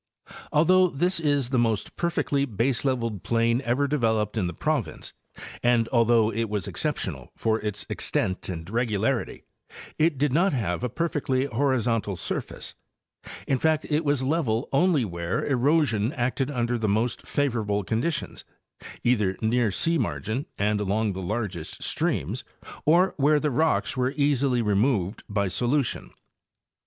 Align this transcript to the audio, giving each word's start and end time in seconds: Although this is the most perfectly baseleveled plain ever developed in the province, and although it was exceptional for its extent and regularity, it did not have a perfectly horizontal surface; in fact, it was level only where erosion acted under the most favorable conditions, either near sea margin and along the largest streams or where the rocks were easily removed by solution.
Although 0.51 0.87
this 0.89 1.19
is 1.19 1.51
the 1.51 1.59
most 1.59 1.95
perfectly 1.95 2.47
baseleveled 2.47 3.21
plain 3.21 3.61
ever 3.63 3.87
developed 3.87 4.35
in 4.35 4.47
the 4.47 4.51
province, 4.55 5.13
and 5.61 5.87
although 5.89 6.31
it 6.33 6.49
was 6.49 6.67
exceptional 6.67 7.31
for 7.37 7.59
its 7.59 7.85
extent 7.87 8.49
and 8.49 8.67
regularity, 8.67 9.43
it 9.99 10.17
did 10.17 10.33
not 10.33 10.53
have 10.53 10.83
a 10.83 10.89
perfectly 10.89 11.45
horizontal 11.45 12.15
surface; 12.15 12.73
in 13.47 13.59
fact, 13.59 13.85
it 13.91 14.03
was 14.03 14.23
level 14.23 14.67
only 14.73 15.05
where 15.05 15.45
erosion 15.45 16.11
acted 16.13 16.49
under 16.49 16.79
the 16.79 16.89
most 16.89 17.27
favorable 17.27 17.83
conditions, 17.83 18.43
either 19.03 19.37
near 19.39 19.69
sea 19.69 19.99
margin 19.99 20.47
and 20.57 20.81
along 20.81 21.13
the 21.13 21.21
largest 21.21 21.83
streams 21.83 22.43
or 22.85 23.13
where 23.17 23.39
the 23.39 23.51
rocks 23.51 23.95
were 23.95 24.15
easily 24.17 24.63
removed 24.63 25.23
by 25.29 25.47
solution. 25.47 26.09